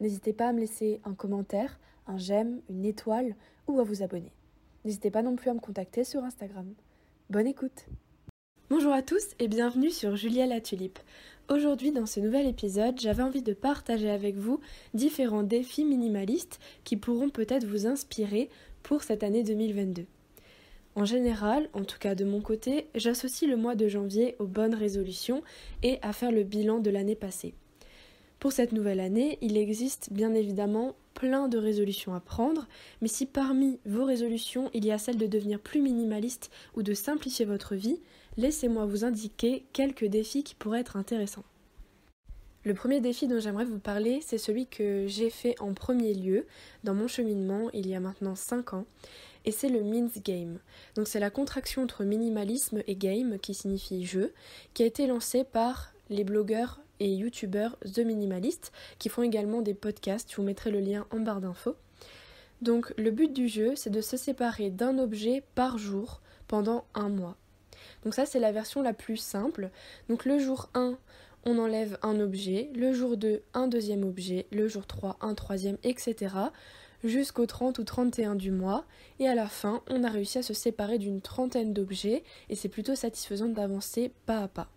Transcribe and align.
N'hésitez 0.00 0.32
pas 0.32 0.48
à 0.48 0.52
me 0.52 0.60
laisser 0.60 1.00
un 1.04 1.14
commentaire, 1.14 1.78
un 2.06 2.18
j'aime, 2.18 2.60
une 2.68 2.84
étoile 2.84 3.34
ou 3.68 3.80
à 3.80 3.84
vous 3.84 4.02
abonner. 4.02 4.32
N'hésitez 4.84 5.10
pas 5.10 5.22
non 5.22 5.36
plus 5.36 5.50
à 5.50 5.54
me 5.54 5.60
contacter 5.60 6.04
sur 6.04 6.24
Instagram. 6.24 6.66
Bonne 7.30 7.46
écoute 7.46 7.86
Bonjour 8.70 8.92
à 8.92 9.02
tous 9.02 9.34
et 9.38 9.48
bienvenue 9.48 9.90
sur 9.90 10.16
Julia 10.16 10.46
la 10.46 10.60
Tulipe. 10.60 10.98
Aujourd'hui 11.48 11.92
dans 11.92 12.06
ce 12.06 12.20
nouvel 12.20 12.46
épisode, 12.46 12.98
j'avais 12.98 13.22
envie 13.22 13.42
de 13.42 13.52
partager 13.52 14.10
avec 14.10 14.36
vous 14.36 14.60
différents 14.94 15.42
défis 15.42 15.84
minimalistes 15.84 16.58
qui 16.82 16.96
pourront 16.96 17.28
peut-être 17.28 17.66
vous 17.66 17.86
inspirer 17.86 18.48
pour 18.82 19.02
cette 19.02 19.22
année 19.22 19.42
2022. 19.42 20.06
En 20.96 21.04
général, 21.04 21.68
en 21.72 21.84
tout 21.84 21.98
cas 21.98 22.14
de 22.14 22.24
mon 22.24 22.40
côté, 22.40 22.88
j'associe 22.94 23.50
le 23.50 23.56
mois 23.56 23.74
de 23.74 23.88
janvier 23.88 24.36
aux 24.38 24.46
bonnes 24.46 24.74
résolutions 24.74 25.42
et 25.82 25.98
à 26.02 26.12
faire 26.12 26.32
le 26.32 26.44
bilan 26.44 26.78
de 26.78 26.90
l'année 26.90 27.16
passée. 27.16 27.54
Pour 28.38 28.52
cette 28.52 28.72
nouvelle 28.72 29.00
année, 29.00 29.38
il 29.40 29.56
existe 29.56 30.12
bien 30.12 30.34
évidemment 30.34 30.94
plein 31.14 31.48
de 31.48 31.58
résolutions 31.58 32.14
à 32.14 32.20
prendre, 32.20 32.66
mais 33.00 33.08
si 33.08 33.24
parmi 33.24 33.78
vos 33.86 34.04
résolutions 34.04 34.70
il 34.74 34.84
y 34.84 34.92
a 34.92 34.98
celle 34.98 35.16
de 35.16 35.26
devenir 35.26 35.60
plus 35.60 35.80
minimaliste 35.80 36.50
ou 36.76 36.82
de 36.82 36.92
simplifier 36.92 37.46
votre 37.46 37.74
vie, 37.74 38.00
laissez-moi 38.36 38.84
vous 38.84 39.04
indiquer 39.04 39.64
quelques 39.72 40.06
défis 40.06 40.44
qui 40.44 40.54
pourraient 40.54 40.80
être 40.80 40.96
intéressants. 40.96 41.44
Le 42.64 42.74
premier 42.74 43.00
défi 43.00 43.28
dont 43.28 43.40
j'aimerais 43.40 43.66
vous 43.66 43.78
parler, 43.78 44.20
c'est 44.24 44.38
celui 44.38 44.66
que 44.66 45.06
j'ai 45.06 45.28
fait 45.28 45.54
en 45.60 45.74
premier 45.74 46.14
lieu 46.14 46.46
dans 46.82 46.94
mon 46.94 47.08
cheminement 47.08 47.68
il 47.74 47.86
y 47.86 47.94
a 47.94 48.00
maintenant 48.00 48.34
5 48.34 48.72
ans, 48.72 48.86
et 49.44 49.52
c'est 49.52 49.68
le 49.68 49.82
Means 49.82 50.10
Game. 50.24 50.58
Donc 50.96 51.06
c'est 51.06 51.20
la 51.20 51.30
contraction 51.30 51.82
entre 51.82 52.04
minimalisme 52.04 52.82
et 52.86 52.96
game 52.96 53.38
qui 53.38 53.54
signifie 53.54 54.06
jeu, 54.06 54.32
qui 54.72 54.82
a 54.82 54.86
été 54.86 55.06
lancé 55.06 55.44
par 55.44 55.93
les 56.10 56.24
blogueurs 56.24 56.80
et 57.00 57.12
youtubeurs 57.12 57.76
The 57.80 57.98
Minimalist 57.98 58.72
qui 58.98 59.08
font 59.08 59.22
également 59.22 59.62
des 59.62 59.74
podcasts. 59.74 60.30
Je 60.30 60.36
vous 60.36 60.42
mettrai 60.42 60.70
le 60.70 60.80
lien 60.80 61.06
en 61.10 61.20
barre 61.20 61.40
d'infos. 61.40 61.76
Donc 62.62 62.92
le 62.96 63.10
but 63.10 63.32
du 63.32 63.48
jeu, 63.48 63.74
c'est 63.76 63.90
de 63.90 64.00
se 64.00 64.16
séparer 64.16 64.70
d'un 64.70 64.98
objet 64.98 65.42
par 65.54 65.78
jour 65.78 66.20
pendant 66.48 66.84
un 66.94 67.08
mois. 67.08 67.36
Donc 68.04 68.14
ça, 68.14 68.26
c'est 68.26 68.38
la 68.38 68.52
version 68.52 68.82
la 68.82 68.92
plus 68.92 69.16
simple. 69.16 69.70
Donc 70.08 70.24
le 70.24 70.38
jour 70.38 70.68
1, 70.74 70.96
on 71.44 71.58
enlève 71.58 71.98
un 72.02 72.20
objet, 72.20 72.70
le 72.74 72.92
jour 72.92 73.16
2, 73.16 73.42
un 73.52 73.68
deuxième 73.68 74.04
objet, 74.04 74.46
le 74.50 74.68
jour 74.68 74.86
3, 74.86 75.18
un 75.20 75.34
troisième, 75.34 75.76
etc. 75.82 76.34
jusqu'au 77.02 77.46
30 77.46 77.78
ou 77.78 77.84
31 77.84 78.34
du 78.34 78.50
mois. 78.50 78.84
Et 79.18 79.28
à 79.28 79.34
la 79.34 79.48
fin, 79.48 79.82
on 79.88 80.04
a 80.04 80.08
réussi 80.08 80.38
à 80.38 80.42
se 80.42 80.54
séparer 80.54 80.98
d'une 80.98 81.20
trentaine 81.20 81.72
d'objets 81.74 82.24
et 82.48 82.56
c'est 82.56 82.68
plutôt 82.68 82.94
satisfaisant 82.94 83.48
d'avancer 83.48 84.12
pas 84.26 84.40
à 84.40 84.48
pas. 84.48 84.68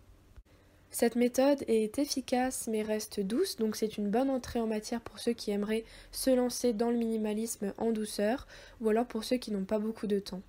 Cette 0.89 1.15
méthode 1.15 1.63
est 1.67 1.99
efficace 1.99 2.67
mais 2.71 2.81
reste 2.81 3.19
douce, 3.19 3.57
donc 3.57 3.75
c'est 3.75 3.97
une 3.97 4.09
bonne 4.09 4.29
entrée 4.29 4.59
en 4.59 4.67
matière 4.67 5.01
pour 5.01 5.19
ceux 5.19 5.33
qui 5.33 5.51
aimeraient 5.51 5.83
se 6.11 6.29
lancer 6.29 6.73
dans 6.73 6.89
le 6.89 6.97
minimalisme 6.97 7.73
en 7.77 7.91
douceur, 7.91 8.47
ou 8.81 8.89
alors 8.89 9.05
pour 9.05 9.23
ceux 9.23 9.37
qui 9.37 9.51
n'ont 9.51 9.65
pas 9.65 9.79
beaucoup 9.79 10.07
de 10.07 10.19
temps. 10.19 10.41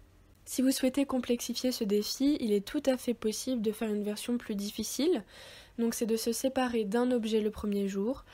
Si 0.45 0.63
vous 0.63 0.71
souhaitez 0.71 1.05
complexifier 1.05 1.73
ce 1.73 1.85
défi, 1.85 2.39
il 2.41 2.53
est 2.53 2.65
tout 2.65 2.83
à 2.87 2.97
fait 2.97 3.15
possible 3.15 3.61
de 3.61 3.73
faire 3.73 3.93
une 3.93 4.05
version 4.05 4.39
plus 4.39 4.55
difficile, 4.55 5.23
donc 5.79 5.93
c'est 5.93 6.07
de 6.07 6.17
se 6.17 6.33
séparer 6.33 6.85
d'un 6.85 7.11
objet 7.11 7.41
le 7.41 7.51
premier 7.51 7.87
jour, 7.89 8.25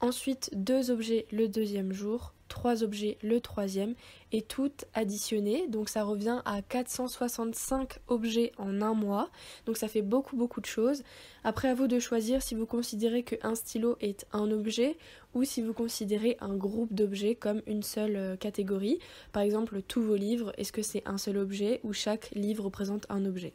ensuite 0.00 0.50
deux 0.54 0.90
objets 0.90 1.26
le 1.30 1.46
deuxième 1.46 1.92
jour, 1.92 2.32
trois 2.54 2.84
objets 2.84 3.18
le 3.20 3.40
troisième 3.40 3.94
et 4.30 4.40
tout 4.40 4.70
additionné. 4.94 5.66
Donc 5.66 5.88
ça 5.88 6.04
revient 6.04 6.40
à 6.44 6.62
465 6.62 7.98
objets 8.06 8.52
en 8.58 8.80
un 8.80 8.94
mois. 8.94 9.28
Donc 9.66 9.76
ça 9.76 9.88
fait 9.88 10.02
beaucoup 10.02 10.36
beaucoup 10.36 10.60
de 10.60 10.66
choses. 10.66 11.02
Après 11.42 11.68
à 11.68 11.74
vous 11.74 11.88
de 11.88 11.98
choisir 11.98 12.42
si 12.42 12.54
vous 12.54 12.64
considérez 12.64 13.24
qu'un 13.24 13.56
stylo 13.56 13.96
est 14.00 14.24
un 14.32 14.52
objet 14.52 14.96
ou 15.34 15.42
si 15.42 15.62
vous 15.62 15.72
considérez 15.72 16.36
un 16.40 16.54
groupe 16.54 16.94
d'objets 16.94 17.34
comme 17.34 17.60
une 17.66 17.82
seule 17.82 18.16
euh, 18.16 18.36
catégorie. 18.36 19.00
Par 19.32 19.42
exemple 19.42 19.82
tous 19.82 20.00
vos 20.00 20.14
livres, 20.14 20.52
est-ce 20.56 20.72
que 20.72 20.82
c'est 20.82 21.02
un 21.06 21.18
seul 21.18 21.38
objet 21.38 21.80
ou 21.82 21.92
chaque 21.92 22.30
livre 22.36 22.64
représente 22.64 23.04
un 23.08 23.24
objet? 23.24 23.52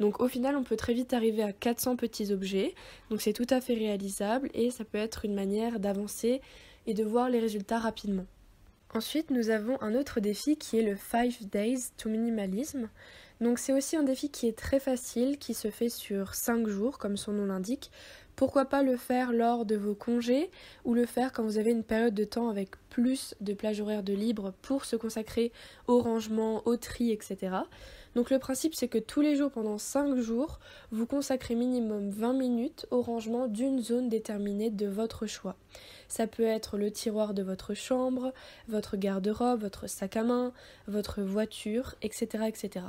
Donc 0.00 0.20
au 0.20 0.26
final, 0.26 0.56
on 0.56 0.64
peut 0.64 0.76
très 0.76 0.94
vite 0.94 1.12
arriver 1.12 1.42
à 1.42 1.52
400 1.52 1.96
petits 1.96 2.32
objets. 2.32 2.74
Donc 3.10 3.20
c'est 3.20 3.32
tout 3.32 3.46
à 3.50 3.60
fait 3.60 3.74
réalisable 3.74 4.50
et 4.54 4.70
ça 4.70 4.84
peut 4.84 4.98
être 4.98 5.24
une 5.24 5.34
manière 5.34 5.78
d'avancer 5.78 6.40
et 6.86 6.94
de 6.94 7.04
voir 7.04 7.30
les 7.30 7.40
résultats 7.40 7.78
rapidement. 7.78 8.26
Ensuite, 8.94 9.30
nous 9.30 9.48
avons 9.48 9.80
un 9.80 9.94
autre 9.94 10.20
défi 10.20 10.56
qui 10.56 10.78
est 10.78 10.82
le 10.82 10.96
5 10.96 11.44
Days 11.50 11.78
to 11.96 12.10
Minimalism. 12.10 12.88
Donc 13.40 13.58
c'est 13.58 13.72
aussi 13.72 13.96
un 13.96 14.02
défi 14.02 14.28
qui 14.28 14.46
est 14.46 14.56
très 14.56 14.78
facile, 14.78 15.38
qui 15.38 15.54
se 15.54 15.70
fait 15.70 15.88
sur 15.88 16.34
5 16.34 16.68
jours, 16.68 16.98
comme 16.98 17.16
son 17.16 17.32
nom 17.32 17.46
l'indique. 17.46 17.90
Pourquoi 18.36 18.66
pas 18.66 18.82
le 18.82 18.96
faire 18.96 19.32
lors 19.32 19.64
de 19.64 19.76
vos 19.76 19.94
congés 19.94 20.50
ou 20.84 20.94
le 20.94 21.06
faire 21.06 21.32
quand 21.32 21.42
vous 21.42 21.58
avez 21.58 21.70
une 21.70 21.84
période 21.84 22.14
de 22.14 22.24
temps 22.24 22.48
avec 22.48 22.70
plus 22.90 23.34
de 23.40 23.54
plages 23.54 23.80
horaires 23.80 24.02
de 24.02 24.12
libre 24.12 24.52
pour 24.62 24.84
se 24.84 24.96
consacrer 24.96 25.52
au 25.86 26.00
rangement, 26.00 26.62
au 26.66 26.76
tri, 26.76 27.12
etc. 27.12 27.56
Donc 28.14 28.30
le 28.30 28.38
principe 28.38 28.74
c'est 28.74 28.88
que 28.88 28.98
tous 28.98 29.20
les 29.20 29.36
jours 29.36 29.50
pendant 29.50 29.78
5 29.78 30.16
jours, 30.16 30.58
vous 30.90 31.06
consacrez 31.06 31.54
minimum 31.54 32.10
20 32.10 32.32
minutes 32.34 32.86
au 32.90 33.02
rangement 33.02 33.46
d'une 33.46 33.80
zone 33.80 34.08
déterminée 34.08 34.70
de 34.70 34.86
votre 34.86 35.26
choix. 35.26 35.56
Ça 36.08 36.26
peut 36.26 36.42
être 36.42 36.76
le 36.76 36.90
tiroir 36.90 37.32
de 37.32 37.42
votre 37.42 37.72
chambre, 37.72 38.34
votre 38.68 38.96
garde-robe, 38.96 39.62
votre 39.62 39.88
sac 39.88 40.16
à 40.16 40.22
main, 40.22 40.52
votre 40.86 41.22
voiture, 41.22 41.94
etc. 42.02 42.44
etc. 42.46 42.84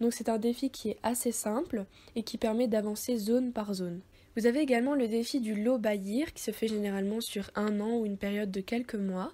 Donc 0.00 0.12
c'est 0.12 0.28
un 0.28 0.38
défi 0.38 0.70
qui 0.70 0.90
est 0.90 0.98
assez 1.02 1.32
simple 1.32 1.86
et 2.16 2.22
qui 2.22 2.36
permet 2.36 2.68
d'avancer 2.68 3.16
zone 3.16 3.52
par 3.52 3.72
zone. 3.72 4.00
Vous 4.36 4.44
avez 4.44 4.60
également 4.60 4.94
le 4.94 5.08
défi 5.08 5.40
du 5.40 5.54
lot 5.54 5.78
Bayir 5.78 6.34
qui 6.34 6.42
se 6.42 6.50
fait 6.50 6.68
généralement 6.68 7.22
sur 7.22 7.50
un 7.54 7.80
an 7.80 7.96
ou 7.96 8.04
une 8.04 8.18
période 8.18 8.50
de 8.50 8.60
quelques 8.60 8.94
mois. 8.94 9.32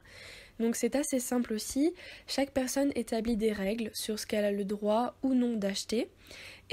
Donc 0.63 0.77
c'est 0.77 0.95
assez 0.95 1.19
simple 1.19 1.53
aussi. 1.53 1.93
Chaque 2.29 2.53
personne 2.53 2.93
établit 2.95 3.37
des 3.37 3.53
règles 3.53 3.91
sur 3.93 4.19
ce 4.19 4.27
qu'elle 4.27 4.45
a 4.45 4.53
le 4.53 4.65
droit 4.65 5.17
ou 5.25 5.35
non 5.35 5.57
d'acheter. 5.57 6.09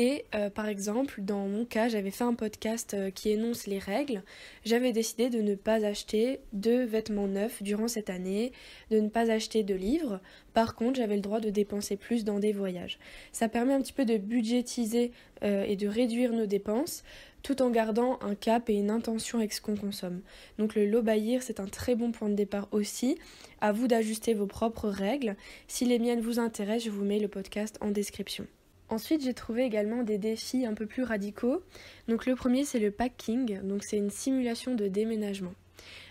Et 0.01 0.23
euh, 0.33 0.49
par 0.49 0.69
exemple, 0.69 1.19
dans 1.21 1.45
mon 1.45 1.65
cas, 1.65 1.89
j'avais 1.89 2.09
fait 2.09 2.23
un 2.23 2.33
podcast 2.33 2.93
euh, 2.93 3.11
qui 3.11 3.31
énonce 3.31 3.67
les 3.67 3.79
règles. 3.79 4.23
J'avais 4.63 4.93
décidé 4.93 5.29
de 5.29 5.41
ne 5.41 5.55
pas 5.55 5.85
acheter 5.85 6.39
de 6.53 6.71
vêtements 6.71 7.27
neufs 7.27 7.61
durant 7.61 7.89
cette 7.89 8.09
année, 8.09 8.53
de 8.91 9.01
ne 9.01 9.09
pas 9.09 9.29
acheter 9.29 9.63
de 9.63 9.75
livres. 9.75 10.21
Par 10.53 10.75
contre, 10.75 10.99
j'avais 10.99 11.15
le 11.15 11.21
droit 11.21 11.41
de 11.41 11.49
dépenser 11.49 11.97
plus 11.97 12.23
dans 12.23 12.39
des 12.39 12.53
voyages. 12.53 12.97
Ça 13.33 13.49
permet 13.49 13.73
un 13.73 13.81
petit 13.81 13.91
peu 13.91 14.05
de 14.05 14.15
budgétiser 14.15 15.11
euh, 15.43 15.65
et 15.65 15.75
de 15.75 15.89
réduire 15.89 16.31
nos 16.31 16.45
dépenses 16.45 17.03
tout 17.43 17.61
en 17.61 17.69
gardant 17.69 18.19
un 18.21 18.35
cap 18.35 18.69
et 18.69 18.75
une 18.75 18.91
intention 18.91 19.39
avec 19.39 19.51
ce 19.51 19.59
qu'on 19.59 19.75
consomme. 19.75 20.21
Donc 20.57 20.75
le 20.75 20.85
low 20.85 21.03
c'est 21.41 21.59
un 21.59 21.67
très 21.67 21.95
bon 21.95 22.13
point 22.13 22.29
de 22.29 22.35
départ 22.35 22.69
aussi. 22.71 23.17
À 23.59 23.73
vous 23.73 23.87
d'ajuster 23.89 24.33
vos 24.33 24.47
propres 24.47 24.87
règles. 24.87 25.35
Si 25.67 25.83
les 25.83 25.99
miennes 25.99 26.21
vous 26.21 26.39
intéressent, 26.39 26.85
je 26.85 26.89
vous 26.89 27.03
mets 27.03 27.19
le 27.19 27.27
podcast 27.27 27.77
en 27.81 27.91
description. 27.91 28.47
Ensuite, 28.89 29.23
j'ai 29.23 29.35
trouvé 29.35 29.63
également 29.63 30.03
des 30.03 30.17
défis 30.17 30.65
un 30.65 30.73
peu 30.73 30.87
plus 30.87 31.03
radicaux. 31.03 31.61
Donc 32.07 32.25
le 32.25 32.35
premier, 32.35 32.65
c'est 32.65 32.79
le 32.79 32.91
packing. 32.91 33.61
Donc 33.61 33.83
c'est 33.83 33.97
une 33.97 34.09
simulation 34.09 34.73
de 34.73 34.87
déménagement. 34.87 35.53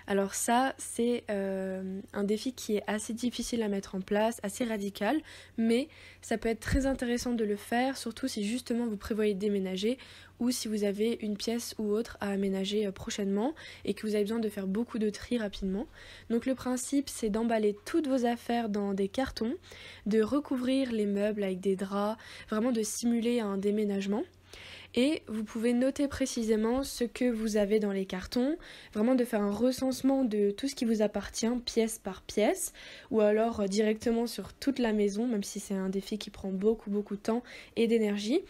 Alors 0.07 0.35
ça, 0.35 0.75
c'est 0.79 1.25
euh, 1.31 2.01
un 2.15 2.25
défi 2.25 2.55
qui 2.55 2.77
est 2.77 2.83
assez 2.87 3.13
difficile 3.13 3.63
à 3.63 3.69
mettre 3.69 3.95
en 3.95 4.01
place, 4.01 4.41
assez 4.43 4.65
radical, 4.65 5.21
mais 5.59 5.89
ça 6.23 6.39
peut 6.39 6.49
être 6.49 6.61
très 6.61 6.87
intéressant 6.87 7.35
de 7.35 7.45
le 7.45 7.57
faire, 7.57 7.99
surtout 7.99 8.27
si 8.27 8.43
justement 8.43 8.87
vous 8.87 8.97
prévoyez 8.97 9.35
déménager 9.35 9.99
ou 10.41 10.51
si 10.51 10.67
vous 10.67 10.85
avez 10.85 11.19
une 11.21 11.37
pièce 11.37 11.75
ou 11.79 11.93
autre 11.93 12.17
à 12.21 12.31
aménager 12.31 12.87
euh, 12.87 12.93
prochainement 12.93 13.55
et 13.85 13.93
que 13.93 14.07
vous 14.07 14.15
avez 14.15 14.25
besoin 14.25 14.39
de 14.39 14.49
faire 14.49 14.67
beaucoup 14.67 14.99
de 14.99 15.11
tri 15.11 15.37
rapidement. 15.37 15.87
Donc 16.31 16.47
le 16.47 16.55
principe, 16.55 17.11
c'est 17.11 17.29
d'emballer 17.29 17.77
toutes 17.85 18.09
vos 18.09 18.25
affaires 18.25 18.71
dans 18.71 18.95
des 18.95 19.09
cartons, 19.09 19.57
de 20.07 20.23
recouvrir 20.23 20.91
les 20.91 21.07
meubles 21.07 21.43
avec 21.43 21.61
des 21.61 21.77
draps, 21.77 22.19
vraiment 22.49 22.73
de 22.73 22.83
simuler 22.83 23.41
un 23.41 23.59
déménagement 23.59 24.23
et 24.95 25.23
vous 25.29 25.45
pouvez 25.45 25.73
noter 25.73 26.09
précisément 26.09 26.83
ce 26.83 27.05
que 27.05 27.31
vous 27.31 27.57
avez 27.57 27.79
dans 27.79 27.93
les 27.93 28.07
cartons, 28.07 28.57
vraiment 28.93 29.15
de 29.15 29.25
faire 29.25 29.43
un 29.43 29.51
recensement 29.51 30.25
de 30.25 30.51
tout 30.51 30.67
ce 30.67 30.75
qui 30.75 30.85
vous 30.85 31.03
appartient 31.03 31.47
pièce 31.65 31.99
par 31.99 32.23
pièce 32.23 32.73
ou 33.11 33.21
alors 33.21 33.61
euh, 33.61 33.67
directement 33.67 34.27
sur 34.27 34.55
toute 34.55 34.79
la 34.79 34.93
maison 34.93 35.27
même 35.27 35.45
si 35.45 35.61
c'est 35.61 35.75
un 35.75 35.89
défi 35.89 36.19
qui 36.19 36.31
prend 36.31 36.51
beaucoup 36.51 36.91
beaucoup 36.91 37.17
de 37.17 37.21
temps 37.21 37.43
et 37.77 37.87
d'énergie. 37.87 38.41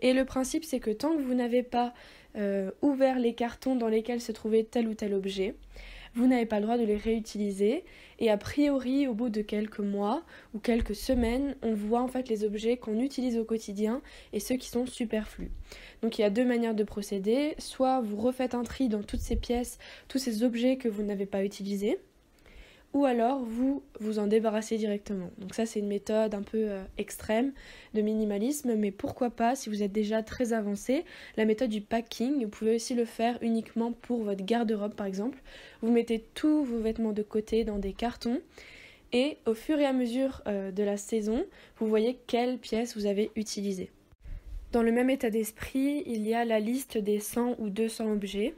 Et 0.00 0.12
le 0.12 0.24
principe 0.24 0.64
c'est 0.64 0.80
que 0.80 0.90
tant 0.90 1.16
que 1.16 1.22
vous 1.22 1.34
n'avez 1.34 1.62
pas 1.62 1.92
euh, 2.36 2.70
ouvert 2.82 3.18
les 3.18 3.34
cartons 3.34 3.74
dans 3.74 3.88
lesquels 3.88 4.20
se 4.20 4.32
trouvait 4.32 4.62
tel 4.62 4.86
ou 4.86 4.94
tel 4.94 5.14
objet, 5.14 5.56
vous 6.18 6.26
n'avez 6.26 6.46
pas 6.46 6.58
le 6.58 6.64
droit 6.64 6.76
de 6.76 6.84
les 6.84 6.96
réutiliser. 6.96 7.84
Et 8.18 8.30
a 8.30 8.36
priori, 8.36 9.06
au 9.06 9.14
bout 9.14 9.28
de 9.28 9.40
quelques 9.40 9.78
mois 9.78 10.24
ou 10.52 10.58
quelques 10.58 10.96
semaines, 10.96 11.54
on 11.62 11.74
voit 11.74 12.02
en 12.02 12.08
fait 12.08 12.28
les 12.28 12.44
objets 12.44 12.76
qu'on 12.76 12.98
utilise 12.98 13.38
au 13.38 13.44
quotidien 13.44 14.02
et 14.32 14.40
ceux 14.40 14.56
qui 14.56 14.68
sont 14.68 14.86
superflus. 14.86 15.52
Donc 16.02 16.18
il 16.18 16.22
y 16.22 16.24
a 16.24 16.30
deux 16.30 16.44
manières 16.44 16.74
de 16.74 16.82
procéder. 16.82 17.54
Soit 17.58 18.00
vous 18.00 18.16
refaites 18.16 18.54
un 18.54 18.64
tri 18.64 18.88
dans 18.88 19.02
toutes 19.02 19.20
ces 19.20 19.36
pièces, 19.36 19.78
tous 20.08 20.18
ces 20.18 20.42
objets 20.42 20.76
que 20.76 20.88
vous 20.88 21.04
n'avez 21.04 21.26
pas 21.26 21.44
utilisés 21.44 21.98
ou 22.94 23.04
alors 23.04 23.40
vous 23.40 23.82
vous 24.00 24.18
en 24.18 24.26
débarrassez 24.26 24.78
directement. 24.78 25.30
Donc 25.38 25.54
ça 25.54 25.66
c'est 25.66 25.80
une 25.80 25.88
méthode 25.88 26.34
un 26.34 26.42
peu 26.42 26.70
euh, 26.70 26.82
extrême 26.96 27.52
de 27.94 28.00
minimalisme, 28.00 28.74
mais 28.76 28.90
pourquoi 28.90 29.30
pas 29.30 29.54
si 29.54 29.68
vous 29.68 29.82
êtes 29.82 29.92
déjà 29.92 30.22
très 30.22 30.52
avancé, 30.52 31.04
la 31.36 31.44
méthode 31.44 31.70
du 31.70 31.80
packing, 31.80 32.42
vous 32.42 32.48
pouvez 32.48 32.76
aussi 32.76 32.94
le 32.94 33.04
faire 33.04 33.38
uniquement 33.42 33.92
pour 33.92 34.22
votre 34.24 34.44
garde-robe 34.44 34.94
par 34.94 35.06
exemple. 35.06 35.38
Vous 35.82 35.90
mettez 35.90 36.24
tous 36.34 36.64
vos 36.64 36.78
vêtements 36.78 37.12
de 37.12 37.22
côté 37.22 37.64
dans 37.64 37.78
des 37.78 37.92
cartons 37.92 38.40
et 39.12 39.38
au 39.46 39.54
fur 39.54 39.78
et 39.78 39.86
à 39.86 39.92
mesure 39.92 40.42
euh, 40.46 40.70
de 40.70 40.82
la 40.82 40.96
saison, 40.96 41.44
vous 41.78 41.86
voyez 41.86 42.18
quelles 42.26 42.58
pièces 42.58 42.96
vous 42.96 43.06
avez 43.06 43.30
utilisées. 43.36 43.90
Dans 44.72 44.82
le 44.82 44.92
même 44.92 45.08
état 45.08 45.30
d'esprit, 45.30 46.02
il 46.06 46.26
y 46.26 46.34
a 46.34 46.44
la 46.44 46.60
liste 46.60 46.98
des 46.98 47.20
100 47.20 47.56
ou 47.58 47.70
200 47.70 48.12
objets. 48.12 48.54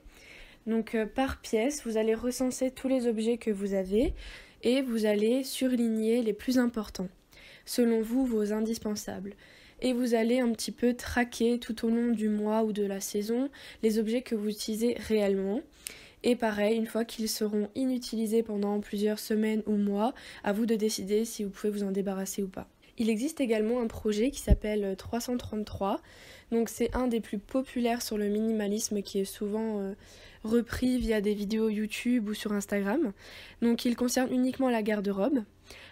Donc 0.71 0.95
euh, 0.95 1.05
par 1.05 1.41
pièce, 1.41 1.83
vous 1.85 1.97
allez 1.97 2.15
recenser 2.15 2.71
tous 2.71 2.87
les 2.87 3.09
objets 3.09 3.39
que 3.39 3.51
vous 3.51 3.75
avez 3.75 4.15
et 4.63 4.83
vous 4.83 5.05
allez 5.05 5.43
surligner 5.43 6.23
les 6.23 6.33
plus 6.33 6.59
importants, 6.59 7.09
selon 7.67 8.01
vous 8.01 8.25
vos 8.25 8.53
indispensables. 8.53 9.35
Et 9.83 9.93
vous 9.93 10.15
allez 10.15 10.39
un 10.39 10.53
petit 10.53 10.71
peu 10.71 10.95
traquer 10.95 11.59
tout 11.59 11.85
au 11.85 11.91
long 11.91 12.13
du 12.13 12.29
mois 12.29 12.63
ou 12.63 12.73
de 12.73 12.85
la 12.85 13.01
saison 13.01 13.49
les 13.83 13.99
objets 13.99 14.23
que 14.23 14.37
vous 14.37 14.49
utilisez 14.49 14.95
réellement. 14.95 15.61
Et 16.23 16.37
pareil, 16.37 16.77
une 16.77 16.87
fois 16.87 17.05
qu'ils 17.05 17.31
seront 17.31 17.69
inutilisés 17.75 18.45
pendant 18.45 18.79
plusieurs 18.79 19.19
semaines 19.19 19.63
ou 19.67 19.75
mois, 19.75 20.15
à 20.45 20.53
vous 20.53 20.67
de 20.67 20.77
décider 20.77 21.25
si 21.25 21.43
vous 21.43 21.51
pouvez 21.51 21.73
vous 21.73 21.83
en 21.83 21.91
débarrasser 21.91 22.43
ou 22.43 22.49
pas. 22.49 22.69
Il 23.01 23.09
existe 23.09 23.41
également 23.41 23.81
un 23.81 23.87
projet 23.87 24.31
qui 24.31 24.41
s'appelle 24.41 24.95
333. 24.95 26.03
Donc 26.53 26.69
c'est 26.69 26.95
un 26.95 27.07
des 27.07 27.21
plus 27.21 27.39
populaires 27.39 28.03
sur 28.03 28.19
le 28.19 28.29
minimalisme 28.29 29.01
qui 29.01 29.21
est 29.21 29.25
souvent 29.25 29.81
euh, 29.81 29.95
repris 30.45 30.99
via 30.99 31.23
des 31.23 31.33
vidéos 31.33 31.71
YouTube 31.71 32.29
ou 32.29 32.35
sur 32.35 32.53
Instagram. 32.53 33.13
Donc 33.63 33.87
il 33.87 33.97
concerne 33.97 34.31
uniquement 34.31 34.69
la 34.69 34.83
garde-robe. 34.83 35.45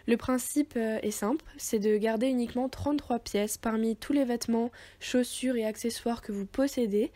Le 0.07 0.17
principe 0.19 0.75
euh, 0.77 0.99
est 1.03 1.11
simple, 1.11 1.47
c'est 1.57 1.79
de 1.79 1.97
garder 1.97 2.27
uniquement 2.27 2.69
33 2.69 3.21
pièces 3.21 3.57
parmi 3.57 3.97
tous 3.97 4.13
les 4.13 4.27
vêtements, 4.27 4.71
chaussures 5.01 5.57
et 5.57 5.65
accessoires 5.65 6.21
que 6.21 6.33
vous 6.33 6.45
possédez. 6.45 7.11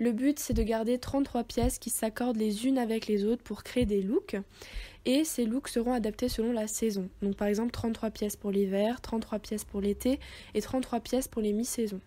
Le 0.00 0.10
but 0.10 0.40
c'est 0.40 0.54
de 0.54 0.64
garder 0.64 0.98
33 0.98 1.44
pièces 1.44 1.78
qui 1.78 1.90
s'accordent 1.90 2.38
les 2.38 2.66
unes 2.66 2.78
avec 2.78 3.06
les 3.06 3.24
autres 3.24 3.44
pour 3.44 3.62
créer 3.62 3.86
des 3.86 4.02
looks. 4.02 4.36
Et 5.08 5.24
ces 5.24 5.46
looks 5.46 5.68
seront 5.68 5.94
adaptés 5.94 6.28
selon 6.28 6.52
la 6.52 6.68
saison. 6.68 7.08
Donc 7.22 7.34
par 7.34 7.48
exemple 7.48 7.70
33 7.70 8.10
pièces 8.10 8.36
pour 8.36 8.50
l'hiver, 8.50 9.00
33 9.00 9.38
pièces 9.38 9.64
pour 9.64 9.80
l'été 9.80 10.20
et 10.52 10.60
33 10.60 11.00
pièces 11.00 11.28
pour 11.28 11.40
les 11.40 11.54
mi-saisons. 11.54 12.02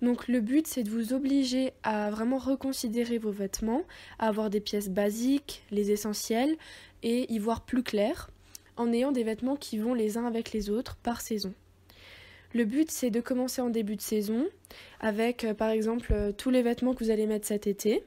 Donc 0.00 0.28
le 0.28 0.40
but 0.40 0.64
c'est 0.68 0.84
de 0.84 0.90
vous 0.90 1.12
obliger 1.12 1.72
à 1.82 2.12
vraiment 2.12 2.38
reconsidérer 2.38 3.18
vos 3.18 3.32
vêtements, 3.32 3.82
à 4.20 4.28
avoir 4.28 4.48
des 4.48 4.60
pièces 4.60 4.90
basiques, 4.90 5.64
les 5.72 5.90
essentiels 5.90 6.54
et 7.02 7.32
y 7.32 7.38
voir 7.40 7.62
plus 7.62 7.82
clair 7.82 8.30
en 8.76 8.92
ayant 8.92 9.10
des 9.10 9.24
vêtements 9.24 9.56
qui 9.56 9.78
vont 9.78 9.92
les 9.92 10.16
uns 10.16 10.26
avec 10.26 10.52
les 10.52 10.70
autres 10.70 10.94
par 10.94 11.20
saison. 11.20 11.52
Le 12.52 12.64
but 12.64 12.92
c'est 12.92 13.10
de 13.10 13.20
commencer 13.20 13.60
en 13.60 13.70
début 13.70 13.96
de 13.96 14.00
saison 14.00 14.46
avec 15.00 15.42
euh, 15.42 15.52
par 15.52 15.70
exemple 15.70 16.12
euh, 16.12 16.30
tous 16.30 16.50
les 16.50 16.62
vêtements 16.62 16.94
que 16.94 17.02
vous 17.02 17.10
allez 17.10 17.26
mettre 17.26 17.48
cet 17.48 17.66
été, 17.66 18.04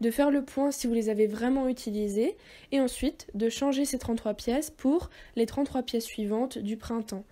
de 0.00 0.10
faire 0.10 0.30
le 0.30 0.44
point 0.44 0.70
si 0.70 0.86
vous 0.86 0.94
les 0.94 1.08
avez 1.08 1.26
vraiment 1.26 1.68
utilisés 1.68 2.36
et 2.72 2.80
ensuite 2.80 3.26
de 3.34 3.48
changer 3.48 3.84
ces 3.84 3.98
33 3.98 4.34
pièces 4.34 4.70
pour 4.70 5.10
les 5.36 5.46
33 5.46 5.82
pièces 5.82 6.04
suivantes 6.04 6.58
du 6.58 6.76
printemps 6.76 7.24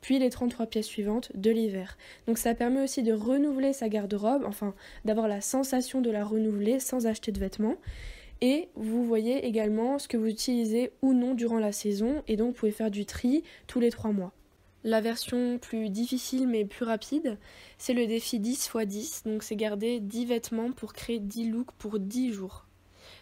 puis 0.00 0.18
les 0.18 0.30
33 0.30 0.66
pièces 0.66 0.86
suivantes 0.86 1.30
de 1.34 1.50
l'hiver. 1.50 1.96
Donc 2.26 2.38
ça 2.38 2.54
permet 2.54 2.82
aussi 2.82 3.02
de 3.02 3.12
renouveler 3.12 3.72
sa 3.72 3.88
garde-robe, 3.88 4.44
enfin 4.46 4.74
d'avoir 5.04 5.28
la 5.28 5.40
sensation 5.40 6.00
de 6.00 6.10
la 6.10 6.24
renouveler 6.24 6.80
sans 6.80 7.06
acheter 7.06 7.32
de 7.32 7.38
vêtements. 7.38 7.76
Et 8.40 8.68
vous 8.74 9.04
voyez 9.04 9.44
également 9.46 9.98
ce 9.98 10.08
que 10.08 10.16
vous 10.16 10.28
utilisez 10.28 10.92
ou 11.02 11.12
non 11.12 11.34
durant 11.34 11.58
la 11.58 11.72
saison, 11.72 12.22
et 12.26 12.36
donc 12.36 12.48
vous 12.48 12.60
pouvez 12.60 12.72
faire 12.72 12.90
du 12.90 13.04
tri 13.04 13.44
tous 13.66 13.80
les 13.80 13.90
3 13.90 14.12
mois. 14.12 14.32
La 14.82 15.02
version 15.02 15.58
plus 15.58 15.90
difficile 15.90 16.48
mais 16.48 16.64
plus 16.64 16.84
rapide, 16.84 17.36
c'est 17.76 17.92
le 17.92 18.06
défi 18.06 18.38
10 18.38 18.52
x 18.52 18.76
10, 18.76 19.22
donc 19.26 19.42
c'est 19.42 19.56
garder 19.56 20.00
10 20.00 20.24
vêtements 20.24 20.72
pour 20.72 20.94
créer 20.94 21.18
10 21.18 21.50
looks 21.50 21.72
pour 21.72 21.98
10 21.98 22.32
jours. 22.32 22.64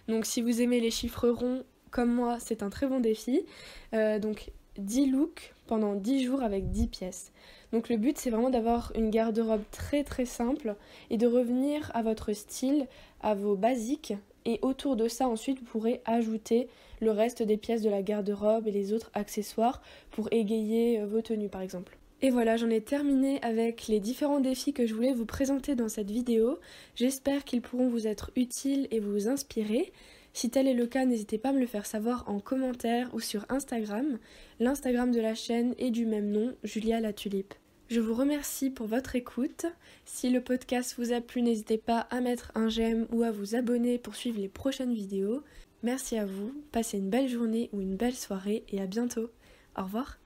Donc 0.07 0.25
si 0.25 0.41
vous 0.41 0.63
aimez 0.63 0.81
les 0.81 0.93
chiffres 0.93 1.29
ronds 1.29 1.65
comme 1.91 2.13
moi, 2.13 2.39
c'est 2.39 2.63
un 2.63 2.71
très 2.71 2.87
bon 2.87 3.01
défi. 3.01 3.45
Euh, 3.93 4.19
donc 4.19 4.53
10 4.79 5.07
looks 5.07 5.55
pendant 5.67 5.95
10 5.95 6.25
jours 6.25 6.43
avec 6.43 6.71
10 6.71 6.87
pièces. 6.87 7.33
Donc 7.73 7.89
le 7.89 7.97
but 7.97 8.17
c'est 8.19 8.31
vraiment 8.31 8.51
d'avoir 8.51 8.93
une 8.95 9.11
garde-robe 9.11 9.65
très 9.73 10.05
très 10.05 10.27
simple 10.27 10.77
et 11.11 11.17
de 11.17 11.27
revenir 11.27 11.91
à 11.95 12.03
votre 12.03 12.33
style, 12.35 12.87
à 13.21 13.35
vos 13.35 13.57
basiques 13.57 14.15
et 14.45 14.61
autour 14.63 14.97
de 14.97 15.09
ça 15.09 15.29
ensuite 15.29 15.59
vous 15.59 15.67
pourrez 15.67 16.01
ajouter 16.05 16.69
le 17.01 17.11
reste 17.11 17.43
des 17.43 17.57
pièces 17.57 17.83
de 17.83 17.91
la 17.91 18.03
garde-robe 18.03 18.67
et 18.67 18.73
les 18.73 18.93
autres 18.93 19.11
accessoires 19.15 19.83
pour 20.11 20.29
égayer 20.33 21.01
euh, 21.01 21.07
vos 21.07 21.23
tenues 21.23 21.49
par 21.49 21.63
exemple. 21.63 21.99
Et 22.21 22.31
voilà, 22.31 22.57
j'en 22.57 22.71
ai 22.71 22.81
terminé 22.81 23.41
avec 23.43 23.87
les 23.87 24.01
différents 24.01 24.41
défis 24.41 24.73
que 24.73 24.87
je 24.87 24.95
voulais 24.95 25.13
vous 25.13 25.27
présenter 25.27 25.77
dans 25.77 25.89
cette 25.89 26.11
vidéo. 26.11 26.59
J'espère 26.97 27.45
qu'ils 27.45 27.63
pourront 27.63 27.89
vous 27.89 28.09
être 28.09 28.33
utiles 28.35 28.89
et 28.91 28.99
vous 28.99 29.29
inspirer. 29.29 29.93
Si 30.33 30.51
tel 30.51 30.67
est 30.67 30.75
le 30.75 30.87
cas, 30.87 31.05
n'hésitez 31.05 31.39
pas 31.39 31.51
à 31.51 31.53
me 31.53 31.61
le 31.61 31.67
faire 31.67 31.87
savoir 31.87 32.29
en 32.29 32.41
commentaire 32.41 33.09
ou 33.15 33.21
sur 33.21 33.47
Instagram. 33.49 34.19
L'Instagram 34.59 35.13
de 35.13 35.21
la 35.21 35.35
chaîne 35.35 35.75
est 35.79 35.91
du 35.91 36.07
même 36.07 36.31
nom, 36.31 36.55
Julia 36.65 37.01
la 37.01 37.13
Tulipe. 37.13 37.55
Je 37.89 38.01
vous 38.01 38.15
remercie 38.15 38.69
pour 38.69 38.87
votre 38.87 39.17
écoute. 39.17 39.65
Si 40.05 40.29
le 40.29 40.43
podcast 40.43 40.97
vous 40.99 41.13
a 41.13 41.21
plu, 41.21 41.41
n'hésitez 41.41 41.79
pas 41.79 42.01
à 42.11 42.21
mettre 42.21 42.53
un 42.55 42.69
j'aime 42.69 43.07
ou 43.11 43.23
à 43.23 43.31
vous 43.31 43.55
abonner 43.55 43.97
pour 43.97 44.15
suivre 44.15 44.39
les 44.39 44.49
prochaines 44.49 44.93
vidéos. 44.93 45.43
Merci 45.83 46.19
à 46.19 46.27
vous, 46.27 46.53
passez 46.73 46.99
une 46.99 47.11
belle 47.11 47.29
journée 47.29 47.71
ou 47.73 47.81
une 47.81 47.97
belle 47.97 48.15
soirée 48.15 48.65
et 48.69 48.81
à 48.81 48.87
bientôt. 48.87 49.31
Au 49.77 49.85
revoir. 49.85 50.19